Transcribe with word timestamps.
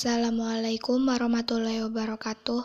Assalamualaikum 0.00 1.12
warahmatullahi 1.12 1.84
wabarakatuh. 1.84 2.64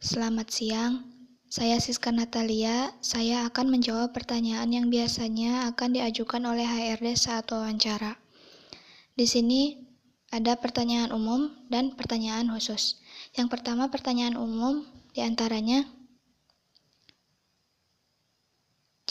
Selamat 0.00 0.48
siang. 0.48 1.04
Saya 1.44 1.76
Siska 1.76 2.08
Natalia. 2.08 2.96
Saya 3.04 3.44
akan 3.44 3.76
menjawab 3.76 4.16
pertanyaan 4.16 4.72
yang 4.72 4.88
biasanya 4.88 5.68
akan 5.68 6.00
diajukan 6.00 6.40
oleh 6.40 6.64
HRD 6.64 7.12
saat 7.12 7.44
wawancara. 7.52 8.16
Di 9.12 9.28
sini 9.28 9.84
ada 10.32 10.56
pertanyaan 10.56 11.12
umum 11.12 11.52
dan 11.68 11.92
pertanyaan 11.92 12.48
khusus. 12.48 13.04
Yang 13.36 13.52
pertama 13.52 13.92
pertanyaan 13.92 14.40
umum 14.40 14.88
di 15.12 15.20
antaranya 15.20 15.84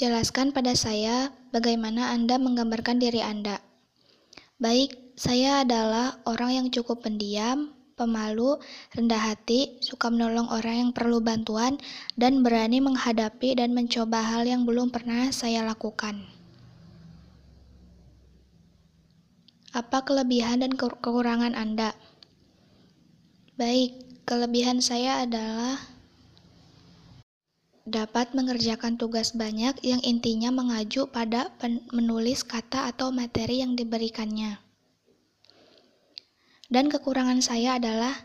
Jelaskan 0.01 0.49
pada 0.49 0.73
saya 0.73 1.29
bagaimana 1.53 2.09
Anda 2.09 2.41
menggambarkan 2.41 2.97
diri 2.97 3.21
Anda. 3.21 3.61
Baik, 4.57 5.00
saya 5.15 5.65
adalah 5.65 6.19
orang 6.25 6.51
yang 6.63 6.67
cukup 6.73 7.03
pendiam, 7.03 7.71
pemalu, 8.01 8.57
rendah 8.97 9.31
hati, 9.31 9.77
suka 9.83 10.09
menolong 10.09 10.49
orang 10.49 10.87
yang 10.87 10.91
perlu 10.95 11.21
bantuan, 11.21 11.77
dan 12.17 12.41
berani 12.41 12.81
menghadapi 12.81 13.53
dan 13.53 13.77
mencoba 13.77 14.25
hal 14.25 14.49
yang 14.49 14.65
belum 14.65 14.89
pernah 14.89 15.29
saya 15.29 15.61
lakukan. 15.61 16.17
Apa 19.71 20.03
kelebihan 20.03 20.65
dan 20.65 20.75
kekurangan 20.75 21.55
Anda? 21.55 21.95
Baik, 23.55 24.25
kelebihan 24.25 24.81
saya 24.83 25.23
adalah 25.23 25.79
dapat 27.85 28.33
mengerjakan 28.33 28.97
tugas 28.99 29.31
banyak 29.31 29.79
yang 29.85 30.01
intinya 30.01 30.49
mengacu 30.49 31.07
pada 31.07 31.53
menulis 31.93 32.43
kata 32.43 32.89
atau 32.91 33.13
materi 33.15 33.63
yang 33.63 33.77
diberikannya. 33.77 34.70
Dan 36.71 36.87
kekurangan 36.87 37.43
saya 37.43 37.75
adalah 37.75 38.15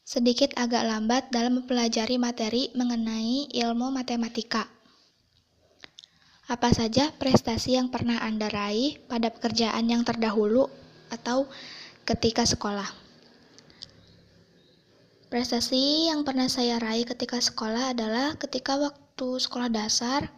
sedikit 0.00 0.56
agak 0.56 0.88
lambat 0.88 1.28
dalam 1.28 1.60
mempelajari 1.60 2.16
materi 2.16 2.72
mengenai 2.72 3.52
ilmu 3.52 3.92
matematika. 3.92 4.64
Apa 6.48 6.72
saja 6.72 7.12
prestasi 7.20 7.76
yang 7.76 7.92
pernah 7.92 8.22
Anda 8.24 8.48
raih 8.48 8.96
pada 9.10 9.28
pekerjaan 9.28 9.92
yang 9.92 10.08
terdahulu 10.08 10.72
atau 11.12 11.44
ketika 12.08 12.48
sekolah? 12.48 12.86
Prestasi 15.28 16.08
yang 16.08 16.24
pernah 16.24 16.46
saya 16.46 16.80
raih 16.80 17.04
ketika 17.04 17.36
sekolah 17.42 17.92
adalah 17.92 18.40
ketika 18.40 18.78
waktu 18.80 19.28
sekolah 19.42 19.68
dasar. 19.68 20.30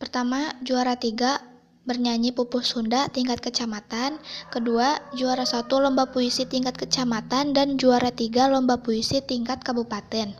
Pertama, 0.00 0.58
juara 0.64 0.96
tiga 0.98 1.38
bernyanyi 1.86 2.34
pupus 2.34 2.74
Sunda 2.74 3.06
tingkat 3.08 3.38
kecamatan, 3.38 4.18
kedua 4.50 4.98
juara 5.14 5.46
satu 5.46 5.78
lomba 5.78 6.10
puisi 6.10 6.44
tingkat 6.44 6.74
kecamatan, 6.74 7.54
dan 7.54 7.78
juara 7.78 8.10
tiga 8.10 8.50
lomba 8.50 8.82
puisi 8.82 9.22
tingkat 9.22 9.62
kabupaten. 9.62 10.34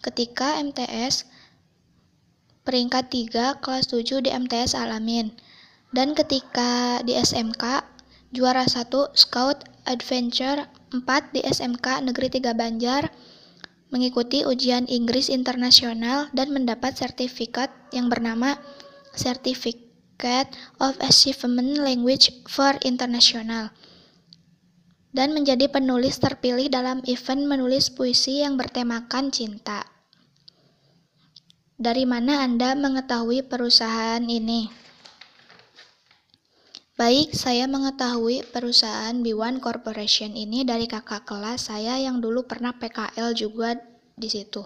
Ketika 0.00 0.62
MTS, 0.62 1.26
peringkat 2.66 3.10
tiga 3.10 3.58
kelas 3.62 3.90
7 3.90 4.22
di 4.22 4.30
MTS 4.34 4.74
Alamin. 4.74 5.30
Dan 5.94 6.18
ketika 6.18 6.98
di 7.06 7.14
SMK, 7.14 7.82
juara 8.34 8.66
satu 8.66 9.10
Scout 9.14 9.62
Adventure 9.86 10.66
4 10.90 11.34
di 11.34 11.40
SMK 11.46 12.02
Negeri 12.02 12.28
3 12.42 12.58
Banjar, 12.58 13.10
mengikuti 13.94 14.42
ujian 14.42 14.90
Inggris 14.90 15.30
internasional 15.30 16.26
dan 16.34 16.50
mendapat 16.50 16.98
sertifikat 16.98 17.70
yang 17.94 18.10
bernama 18.10 18.58
Certificate 19.14 19.85
Certificate 20.16 20.56
of 20.80 20.96
Achievement 21.04 21.76
Language 21.76 22.32
for 22.48 22.72
International 22.80 23.68
dan 25.12 25.36
menjadi 25.36 25.68
penulis 25.68 26.16
terpilih 26.16 26.72
dalam 26.72 27.04
event 27.04 27.44
menulis 27.44 27.92
puisi 27.92 28.40
yang 28.40 28.56
bertemakan 28.56 29.28
cinta. 29.28 29.84
Dari 31.76 32.08
mana 32.08 32.40
Anda 32.48 32.72
mengetahui 32.72 33.44
perusahaan 33.44 34.24
ini? 34.24 34.72
Baik, 36.96 37.36
saya 37.36 37.68
mengetahui 37.68 38.40
perusahaan 38.48 39.12
B1 39.20 39.60
Corporation 39.60 40.32
ini 40.32 40.64
dari 40.64 40.88
kakak 40.88 41.28
kelas 41.28 41.68
saya 41.68 42.00
yang 42.00 42.24
dulu 42.24 42.48
pernah 42.48 42.72
PKL 42.72 43.36
juga 43.36 43.76
di 44.16 44.32
situ. 44.32 44.64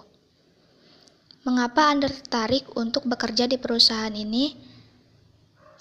Mengapa 1.43 1.91
Anda 1.91 2.07
tertarik 2.07 2.71
untuk 2.79 3.03
bekerja 3.03 3.51
di 3.51 3.59
perusahaan 3.59 4.15
ini? 4.15 4.70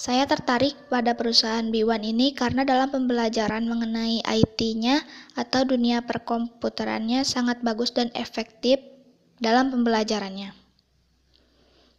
Saya 0.01 0.25
tertarik 0.25 0.89
pada 0.89 1.13
perusahaan 1.13 1.69
B1 1.69 2.01
ini 2.09 2.33
karena 2.33 2.65
dalam 2.65 2.89
pembelajaran 2.89 3.69
mengenai 3.69 4.25
IT-nya 4.25 5.05
atau 5.37 5.69
dunia 5.69 6.01
perkomputerannya 6.01 7.21
sangat 7.21 7.61
bagus 7.61 7.93
dan 7.93 8.09
efektif 8.17 8.81
dalam 9.37 9.69
pembelajarannya. 9.69 10.57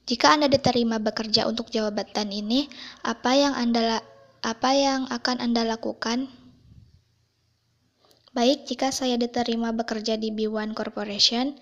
Jika 0.10 0.34
Anda 0.34 0.50
diterima 0.50 0.98
bekerja 0.98 1.46
untuk 1.46 1.70
jabatan 1.70 2.34
ini, 2.34 2.74
apa 3.06 3.38
yang 3.38 3.54
Anda 3.54 4.02
apa 4.42 4.74
yang 4.74 5.06
akan 5.06 5.38
Anda 5.38 5.62
lakukan? 5.70 6.26
Baik, 8.34 8.66
jika 8.66 8.90
saya 8.90 9.14
diterima 9.14 9.78
bekerja 9.78 10.18
di 10.18 10.34
B1 10.34 10.74
Corporation, 10.74 11.54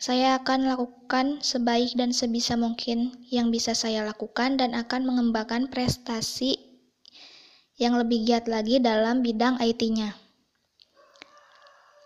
saya 0.00 0.40
akan 0.40 0.64
lakukan 0.64 1.44
sebaik 1.44 1.92
dan 1.92 2.16
sebisa 2.16 2.56
mungkin 2.56 3.20
yang 3.28 3.52
bisa 3.52 3.76
saya 3.76 4.00
lakukan 4.00 4.56
dan 4.56 4.72
akan 4.72 5.04
mengembangkan 5.04 5.68
prestasi 5.68 6.56
yang 7.76 8.00
lebih 8.00 8.24
giat 8.24 8.48
lagi 8.48 8.80
dalam 8.80 9.20
bidang 9.20 9.60
IT-nya. 9.60 10.16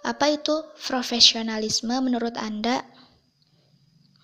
Apa 0.03 0.35
itu 0.35 0.67
profesionalisme 0.75 1.95
menurut 2.03 2.35
Anda? 2.35 2.83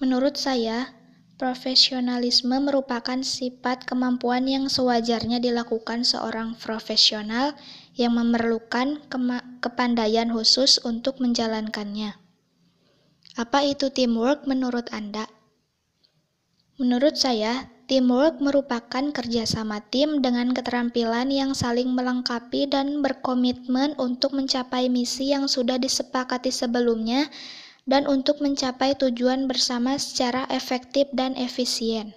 Menurut 0.02 0.34
saya, 0.34 0.90
profesionalisme 1.38 2.58
merupakan 2.58 3.22
sifat 3.22 3.86
kemampuan 3.86 4.50
yang 4.50 4.66
sewajarnya 4.66 5.38
dilakukan 5.38 6.02
seorang 6.02 6.58
profesional 6.58 7.54
yang 7.94 8.18
memerlukan 8.18 8.98
kepandaian 9.62 10.34
khusus 10.34 10.82
untuk 10.82 11.22
menjalankannya. 11.22 12.29
Apa 13.40 13.64
itu 13.64 13.88
teamwork 13.88 14.44
menurut 14.44 14.92
Anda? 14.92 15.24
Menurut 16.76 17.16
saya, 17.16 17.72
teamwork 17.88 18.36
merupakan 18.36 19.00
kerjasama 19.16 19.80
tim 19.88 20.20
dengan 20.20 20.52
keterampilan 20.52 21.32
yang 21.32 21.56
saling 21.56 21.88
melengkapi 21.88 22.68
dan 22.68 23.00
berkomitmen 23.00 23.96
untuk 23.96 24.36
mencapai 24.36 24.92
misi 24.92 25.32
yang 25.32 25.48
sudah 25.48 25.80
disepakati 25.80 26.52
sebelumnya 26.52 27.32
dan 27.88 28.04
untuk 28.04 28.44
mencapai 28.44 28.92
tujuan 29.00 29.48
bersama 29.48 29.96
secara 29.96 30.44
efektif 30.52 31.08
dan 31.16 31.32
efisien. 31.32 32.12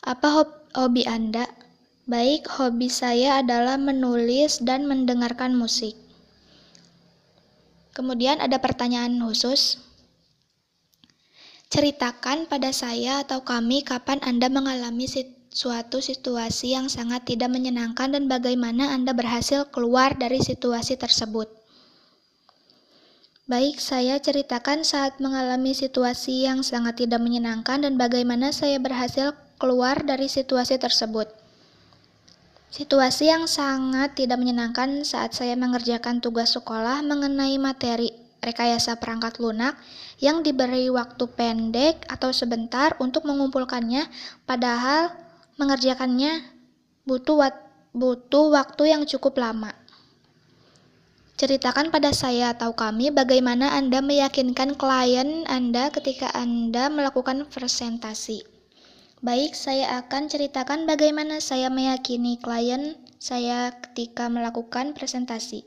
Apa 0.00 0.48
hobi 0.72 1.04
Anda? 1.04 1.44
Baik, 2.08 2.48
hobi 2.48 2.88
saya 2.88 3.44
adalah 3.44 3.76
menulis 3.76 4.64
dan 4.64 4.88
mendengarkan 4.88 5.52
musik. 5.52 6.00
Kemudian 7.92 8.40
ada 8.40 8.56
pertanyaan 8.56 9.20
khusus. 9.20 9.87
Ceritakan 11.68 12.48
pada 12.48 12.72
saya 12.72 13.20
atau 13.20 13.44
kami 13.44 13.84
kapan 13.84 14.16
Anda 14.24 14.48
mengalami 14.48 15.04
suatu 15.52 16.00
situasi 16.00 16.72
yang 16.72 16.88
sangat 16.88 17.28
tidak 17.28 17.52
menyenangkan 17.52 18.16
dan 18.16 18.24
bagaimana 18.24 18.96
Anda 18.96 19.12
berhasil 19.12 19.68
keluar 19.68 20.16
dari 20.16 20.40
situasi 20.40 20.96
tersebut. 20.96 21.52
Baik, 23.44 23.80
saya 23.84 24.16
ceritakan 24.16 24.80
saat 24.80 25.20
mengalami 25.20 25.76
situasi 25.76 26.48
yang 26.48 26.64
sangat 26.64 27.04
tidak 27.04 27.20
menyenangkan 27.20 27.84
dan 27.84 28.00
bagaimana 28.00 28.48
saya 28.48 28.80
berhasil 28.80 29.36
keluar 29.60 30.00
dari 30.04 30.28
situasi 30.28 30.80
tersebut. 30.80 31.28
Situasi 32.72 33.28
yang 33.28 33.44
sangat 33.44 34.16
tidak 34.16 34.40
menyenangkan 34.40 35.04
saat 35.04 35.36
saya 35.36 35.52
mengerjakan 35.52 36.24
tugas 36.24 36.56
sekolah 36.56 37.04
mengenai 37.04 37.60
materi 37.60 38.27
rekayasa 38.42 38.98
perangkat 38.98 39.42
lunak 39.42 39.74
yang 40.22 40.42
diberi 40.42 40.90
waktu 40.90 41.24
pendek 41.30 42.06
atau 42.06 42.30
sebentar 42.30 42.94
untuk 43.02 43.26
mengumpulkannya, 43.26 44.06
padahal 44.46 45.14
mengerjakannya 45.58 46.42
butuh, 47.02 47.50
butuh 47.94 48.46
waktu 48.54 48.94
yang 48.94 49.02
cukup 49.06 49.38
lama. 49.38 49.74
Ceritakan 51.38 51.94
pada 51.94 52.10
saya 52.10 52.50
atau 52.50 52.74
kami 52.74 53.14
bagaimana 53.14 53.70
Anda 53.78 54.02
meyakinkan 54.02 54.74
klien 54.74 55.46
Anda 55.46 55.86
ketika 55.94 56.34
Anda 56.34 56.90
melakukan 56.90 57.46
presentasi. 57.46 58.42
Baik, 59.22 59.54
saya 59.54 60.02
akan 60.02 60.30
ceritakan 60.30 60.86
bagaimana 60.86 61.38
saya 61.38 61.70
meyakini 61.70 62.42
klien 62.42 62.98
saya 63.18 63.70
ketika 63.70 64.30
melakukan 64.30 64.94
presentasi. 64.94 65.62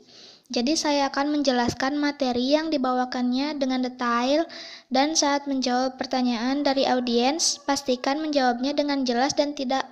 Jadi 0.51 0.75
saya 0.75 1.07
akan 1.07 1.39
menjelaskan 1.39 1.95
materi 1.95 2.51
yang 2.51 2.68
dibawakannya 2.68 3.56
dengan 3.56 3.88
detail 3.88 4.44
dan 4.92 5.15
saat 5.15 5.48
menjawab 5.48 5.95
pertanyaan 5.95 6.59
dari 6.59 6.83
audiens, 6.83 7.56
pastikan 7.63 8.19
menjawabnya 8.19 8.75
dengan 8.75 9.07
jelas 9.07 9.31
dan 9.31 9.56
tidak 9.56 9.88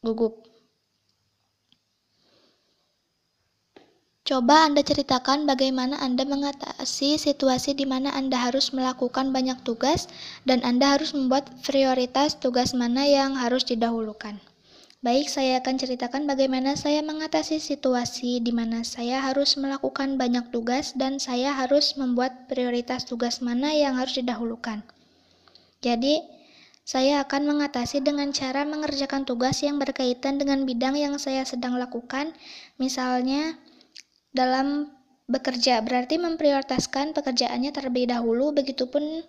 gugup. 0.00 0.48
Coba 4.24 4.64
Anda 4.64 4.80
ceritakan 4.80 5.44
bagaimana 5.44 6.00
Anda 6.00 6.24
mengatasi 6.24 7.20
situasi 7.20 7.76
di 7.76 7.84
mana 7.84 8.16
Anda 8.16 8.48
harus 8.48 8.72
melakukan 8.72 9.28
banyak 9.28 9.60
tugas 9.60 10.08
dan 10.48 10.64
Anda 10.64 10.96
harus 10.96 11.12
membuat 11.12 11.52
prioritas 11.62 12.34
tugas 12.40 12.72
mana 12.72 13.04
yang 13.04 13.36
harus 13.36 13.62
didahulukan. 13.68 14.40
Baik, 15.04 15.28
saya 15.28 15.60
akan 15.60 15.76
ceritakan 15.76 16.24
bagaimana 16.24 16.72
saya 16.72 17.04
mengatasi 17.04 17.60
situasi 17.60 18.40
di 18.40 18.48
mana 18.48 18.80
saya 18.80 19.20
harus 19.20 19.60
melakukan 19.60 20.16
banyak 20.16 20.48
tugas 20.48 20.96
dan 20.96 21.20
saya 21.20 21.52
harus 21.52 22.00
membuat 22.00 22.48
prioritas 22.48 23.04
tugas 23.04 23.44
mana 23.44 23.76
yang 23.76 24.00
harus 24.00 24.16
didahulukan. 24.16 24.80
Jadi, 25.84 26.24
saya 26.86 27.20
akan 27.28 27.44
mengatasi 27.44 28.00
dengan 28.00 28.32
cara 28.32 28.64
mengerjakan 28.64 29.28
tugas 29.28 29.60
yang 29.60 29.76
berkaitan 29.76 30.40
dengan 30.40 30.64
bidang 30.64 30.96
yang 30.96 31.20
saya 31.20 31.44
sedang 31.44 31.76
lakukan, 31.76 32.32
misalnya 32.80 33.60
dalam 34.32 34.88
bekerja 35.28 35.84
berarti 35.84 36.16
memprioritaskan 36.16 37.12
pekerjaannya 37.12 37.68
terlebih 37.74 38.08
dahulu 38.08 38.54
begitupun 38.54 39.26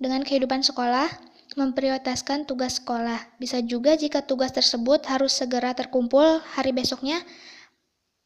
dengan 0.00 0.24
kehidupan 0.24 0.64
sekolah 0.64 1.10
memprioritaskan 1.58 2.46
tugas 2.46 2.78
sekolah 2.78 3.18
bisa 3.42 3.58
juga 3.66 3.98
jika 3.98 4.22
tugas 4.22 4.54
tersebut 4.54 5.02
harus 5.10 5.34
segera 5.34 5.74
terkumpul 5.74 6.38
hari 6.54 6.70
besoknya 6.70 7.18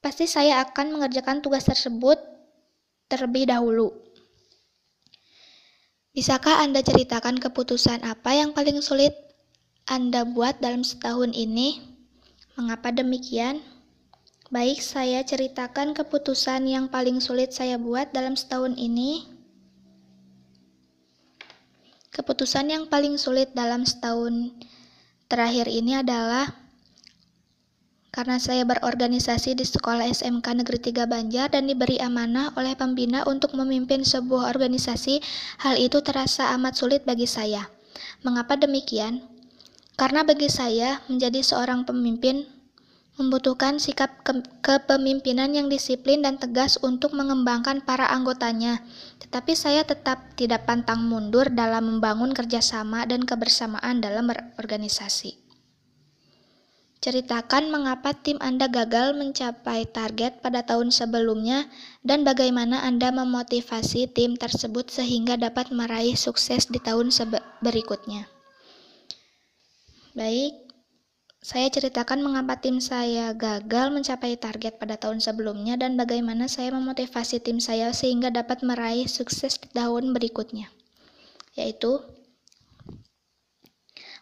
pasti 0.05 0.29
saya 0.29 0.61
akan 0.61 1.01
mengerjakan 1.01 1.41
tugas 1.41 1.65
tersebut 1.65 2.21
terlebih 3.09 3.49
dahulu 3.49 3.97
Bisakah 6.13 6.61
Anda 6.61 6.85
ceritakan 6.85 7.41
keputusan 7.41 8.05
apa 8.05 8.37
yang 8.37 8.53
paling 8.53 8.85
sulit 8.85 9.17
Anda 9.89 10.29
buat 10.29 10.61
dalam 10.61 10.85
setahun 10.85 11.33
ini? 11.33 11.81
Mengapa 12.53 12.93
demikian? 12.93 13.65
Baik, 14.53 14.85
saya 14.85 15.25
ceritakan 15.25 15.97
keputusan 15.97 16.69
yang 16.69 16.93
paling 16.93 17.17
sulit 17.25 17.57
saya 17.57 17.81
buat 17.81 18.13
dalam 18.13 18.37
setahun 18.37 18.77
ini. 18.77 19.32
Keputusan 22.13 22.69
yang 22.69 22.85
paling 22.93 23.17
sulit 23.17 23.57
dalam 23.57 23.89
setahun 23.89 24.53
terakhir 25.33 25.65
ini 25.65 25.97
adalah 25.97 26.45
karena 28.13 28.37
saya 28.37 28.69
berorganisasi 28.69 29.57
di 29.57 29.65
sekolah 29.65 30.05
SMK 30.05 30.45
Negeri 30.61 30.93
3 30.93 31.09
Banjar 31.09 31.49
dan 31.49 31.65
diberi 31.65 31.97
amanah 31.97 32.53
oleh 32.61 32.77
pembina 32.77 33.25
untuk 33.25 33.57
memimpin 33.57 34.05
sebuah 34.05 34.53
organisasi, 34.53 35.25
hal 35.65 35.81
itu 35.81 36.05
terasa 36.05 36.53
amat 36.61 36.77
sulit 36.77 37.09
bagi 37.09 37.25
saya. 37.25 37.65
Mengapa 38.21 38.61
demikian? 38.61 39.25
Karena 39.97 40.21
bagi 40.29 40.53
saya, 40.53 41.01
menjadi 41.09 41.41
seorang 41.41 41.89
pemimpin 41.89 42.45
membutuhkan 43.17 43.77
sikap 43.77 44.25
ke 44.25 44.41
kepemimpinan 44.65 45.53
yang 45.53 45.69
disiplin 45.69 46.25
dan 46.25 46.41
tegas 46.41 46.81
untuk 46.81 47.13
mengembangkan 47.13 47.85
para 47.85 48.09
anggotanya. 48.09 48.81
Tetapi 49.23 49.53
saya 49.55 49.87
tetap 49.87 50.35
tidak 50.35 50.67
pantang 50.67 51.07
mundur 51.07 51.47
dalam 51.49 51.87
membangun 51.97 52.35
kerjasama 52.35 53.07
dan 53.07 53.23
kebersamaan 53.23 54.03
dalam 54.03 54.27
berorganisasi. 54.27 55.43
Ceritakan 57.03 57.75
mengapa 57.75 58.15
tim 58.15 58.39
Anda 58.39 58.71
gagal 58.71 59.19
mencapai 59.19 59.91
target 59.91 60.39
pada 60.39 60.63
tahun 60.63 60.95
sebelumnya 60.95 61.67
dan 62.07 62.23
bagaimana 62.23 62.87
Anda 62.87 63.11
memotivasi 63.11 64.15
tim 64.15 64.39
tersebut 64.39 64.87
sehingga 64.87 65.35
dapat 65.35 65.75
meraih 65.75 66.15
sukses 66.15 66.71
di 66.71 66.79
tahun 66.79 67.11
berikutnya. 67.59 68.31
Baik, 70.15 70.62
saya 71.43 71.67
ceritakan 71.67 72.23
mengapa 72.23 72.63
tim 72.63 72.79
saya 72.79 73.35
gagal 73.35 73.91
mencapai 73.91 74.39
target 74.39 74.79
pada 74.79 74.95
tahun 74.95 75.19
sebelumnya 75.19 75.75
dan 75.75 75.99
bagaimana 75.99 76.47
saya 76.47 76.71
memotivasi 76.71 77.43
tim 77.43 77.59
saya 77.59 77.91
sehingga 77.91 78.31
dapat 78.31 78.63
meraih 78.63 79.11
sukses 79.11 79.59
di 79.59 79.67
tahun 79.75 80.15
berikutnya. 80.15 80.71
Yaitu, 81.59 81.99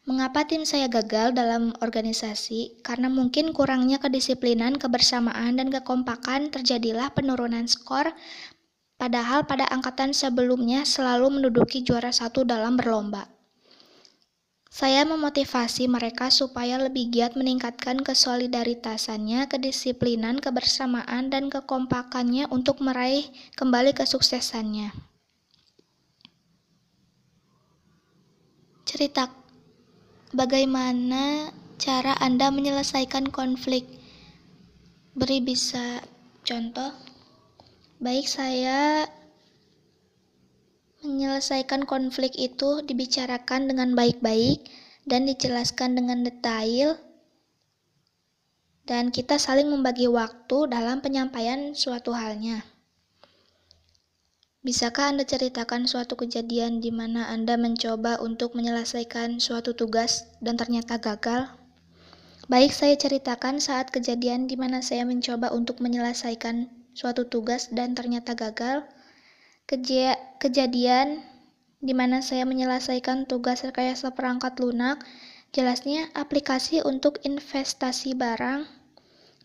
mengapa 0.08 0.48
tim 0.48 0.64
saya 0.64 0.88
gagal 0.88 1.36
dalam 1.36 1.76
organisasi? 1.84 2.80
Karena 2.80 3.12
mungkin 3.12 3.52
kurangnya 3.52 4.00
kedisiplinan, 4.00 4.80
kebersamaan, 4.80 5.60
dan 5.60 5.68
kekompakan 5.68 6.48
terjadilah 6.48 7.12
penurunan 7.12 7.68
skor 7.68 8.16
Padahal 9.00 9.48
pada 9.48 9.64
angkatan 9.72 10.12
sebelumnya 10.12 10.84
selalu 10.84 11.40
menduduki 11.40 11.80
juara 11.80 12.12
satu 12.12 12.44
dalam 12.44 12.76
berlomba. 12.76 13.24
Saya 14.70 15.02
memotivasi 15.02 15.90
mereka 15.90 16.30
supaya 16.30 16.78
lebih 16.78 17.10
giat 17.10 17.34
meningkatkan 17.34 18.06
kesolidaritasannya, 18.06 19.50
kedisiplinan, 19.50 20.38
kebersamaan, 20.38 21.26
dan 21.26 21.50
kekompakannya 21.50 22.46
untuk 22.54 22.78
meraih 22.78 23.26
kembali 23.58 23.90
kesuksesannya. 23.98 24.94
Cerita 28.86 29.26
bagaimana 30.30 31.50
cara 31.82 32.14
Anda 32.22 32.54
menyelesaikan 32.54 33.34
konflik? 33.34 33.90
Beri 35.18 35.42
bisa 35.42 35.98
contoh. 36.46 36.94
Baik, 37.98 38.30
saya 38.30 39.10
Menyelesaikan 41.00 41.88
konflik 41.88 42.36
itu 42.36 42.84
dibicarakan 42.84 43.72
dengan 43.72 43.96
baik-baik 43.96 44.68
dan 45.08 45.24
dijelaskan 45.24 45.96
dengan 45.96 46.20
detail, 46.28 47.00
dan 48.84 49.08
kita 49.08 49.40
saling 49.40 49.72
membagi 49.72 50.12
waktu 50.12 50.68
dalam 50.68 51.00
penyampaian 51.00 51.72
suatu 51.72 52.12
halnya. 52.12 52.68
Bisakah 54.60 55.16
Anda 55.16 55.24
ceritakan 55.24 55.88
suatu 55.88 56.20
kejadian 56.20 56.84
di 56.84 56.92
mana 56.92 57.32
Anda 57.32 57.56
mencoba 57.56 58.20
untuk 58.20 58.52
menyelesaikan 58.52 59.40
suatu 59.40 59.72
tugas 59.72 60.28
dan 60.44 60.60
ternyata 60.60 61.00
gagal? 61.00 61.48
Baik, 62.44 62.76
saya 62.76 62.92
ceritakan 63.00 63.56
saat 63.56 63.88
kejadian 63.88 64.52
di 64.52 64.60
mana 64.60 64.84
saya 64.84 65.08
mencoba 65.08 65.48
untuk 65.48 65.80
menyelesaikan 65.80 66.68
suatu 66.92 67.24
tugas 67.24 67.72
dan 67.72 67.96
ternyata 67.96 68.36
gagal 68.36 68.84
kejadian 70.42 71.22
di 71.78 71.94
mana 71.94 72.20
saya 72.20 72.42
menyelesaikan 72.42 73.24
tugas 73.30 73.62
rekayasa 73.62 74.12
perangkat 74.12 74.58
lunak, 74.58 75.00
jelasnya 75.54 76.10
aplikasi 76.12 76.82
untuk 76.82 77.22
investasi 77.22 78.18
barang. 78.18 78.66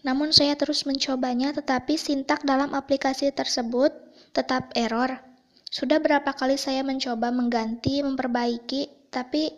Namun 0.01 0.33
saya 0.33 0.57
terus 0.57 0.83
mencobanya 0.89 1.53
tetapi 1.53 1.95
sintak 1.95 2.41
dalam 2.41 2.73
aplikasi 2.73 3.29
tersebut 3.31 3.93
tetap 4.33 4.73
error. 4.73 5.21
Sudah 5.69 6.01
berapa 6.01 6.33
kali 6.33 6.59
saya 6.59 6.81
mencoba 6.81 7.29
mengganti, 7.29 8.01
memperbaiki, 8.01 9.11
tapi 9.13 9.49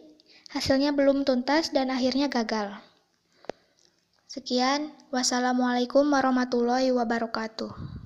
hasilnya 0.54 0.94
belum 0.96 1.24
tuntas 1.24 1.72
dan 1.74 1.92
akhirnya 1.92 2.30
gagal. 2.30 2.78
Sekian, 4.30 4.94
wassalamualaikum 5.10 6.06
warahmatullahi 6.14 6.94
wabarakatuh. 6.94 7.97